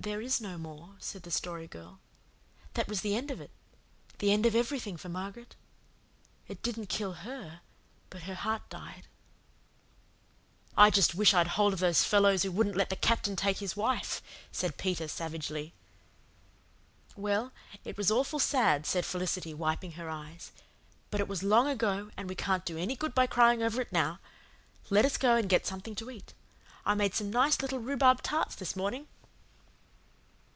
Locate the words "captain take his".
12.96-13.76